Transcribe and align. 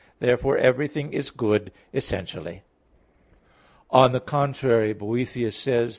Therefore 0.17 0.57
everything 0.57 1.13
is 1.13 1.29
good 1.29 1.71
essentially. 1.93 2.63
On 3.91 4.13
the 4.13 4.19
contrary, 4.19 4.93
Boethius 4.93 5.55
says 5.55 5.63
(De 5.65 5.79
Hebdom.) 5.79 5.89